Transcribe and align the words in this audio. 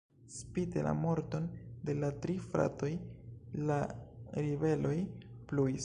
Spite 0.35 0.81
la 0.87 0.93
morton 1.01 1.45
de 1.89 1.93
la 1.99 2.09
tri 2.23 2.37
fratoj, 2.47 2.91
la 3.71 3.79
ribeloj 4.47 4.97
pluis. 5.53 5.77